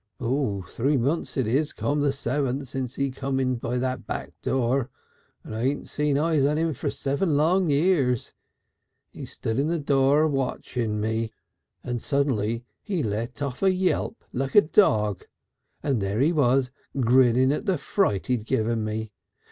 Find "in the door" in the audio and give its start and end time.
9.59-10.27